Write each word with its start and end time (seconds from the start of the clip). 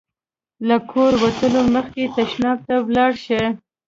له 0.67 0.77
کوره 0.91 1.17
وتلو 1.23 1.61
مخکې 1.75 2.03
تشناب 2.15 2.57
ته 2.67 2.75
ولاړ 2.87 3.11
شئ. 3.25 3.43